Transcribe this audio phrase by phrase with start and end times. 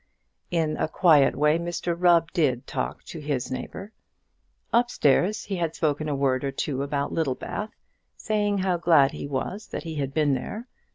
[0.49, 3.91] In a quiet way Mr Rubb did talk to his neighbour.
[4.73, 7.75] Upstairs he had spoken a word or two about Littlebath,
[8.17, 10.65] saying how glad he was that he had been there.